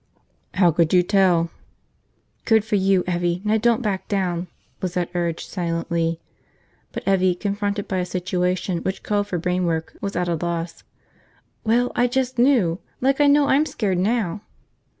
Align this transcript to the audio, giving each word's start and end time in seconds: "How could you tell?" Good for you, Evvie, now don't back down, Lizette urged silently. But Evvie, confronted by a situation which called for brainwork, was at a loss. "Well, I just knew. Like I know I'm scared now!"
"How 0.55 0.71
could 0.71 0.91
you 0.95 1.03
tell?" 1.03 1.51
Good 2.45 2.65
for 2.65 2.75
you, 2.75 3.03
Evvie, 3.03 3.39
now 3.45 3.57
don't 3.57 3.83
back 3.83 4.07
down, 4.07 4.47
Lizette 4.81 5.11
urged 5.13 5.47
silently. 5.47 6.19
But 6.91 7.03
Evvie, 7.05 7.35
confronted 7.35 7.87
by 7.87 7.99
a 7.99 8.05
situation 8.07 8.79
which 8.79 9.03
called 9.03 9.27
for 9.27 9.37
brainwork, 9.37 9.95
was 10.01 10.15
at 10.15 10.27
a 10.27 10.39
loss. 10.43 10.83
"Well, 11.63 11.91
I 11.95 12.07
just 12.07 12.39
knew. 12.39 12.79
Like 12.99 13.21
I 13.21 13.27
know 13.27 13.45
I'm 13.45 13.67
scared 13.67 13.99
now!" 13.99 14.41